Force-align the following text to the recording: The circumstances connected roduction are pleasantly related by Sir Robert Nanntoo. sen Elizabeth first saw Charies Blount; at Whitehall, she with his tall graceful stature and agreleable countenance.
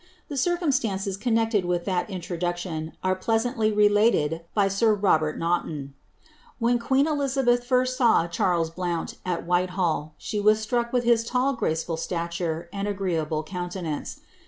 The 0.29 0.35
circumstances 0.35 1.15
connected 1.15 1.63
roduction 1.63 2.93
are 3.03 3.15
pleasantly 3.15 3.71
related 3.71 4.41
by 4.55 4.67
Sir 4.67 4.95
Robert 4.95 5.37
Nanntoo. 5.37 5.89
sen 6.59 7.07
Elizabeth 7.07 7.63
first 7.63 7.97
saw 7.97 8.25
Charies 8.25 8.71
Blount; 8.71 9.19
at 9.23 9.45
Whitehall, 9.45 10.15
she 10.17 10.39
with 10.39 10.67
his 11.03 11.23
tall 11.23 11.53
graceful 11.53 11.97
stature 11.97 12.67
and 12.73 12.87
agreleable 12.87 13.43
countenance. 13.45 14.21